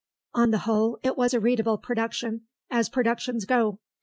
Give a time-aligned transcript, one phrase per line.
[0.33, 3.77] On the whole it was a readable production, as productions go.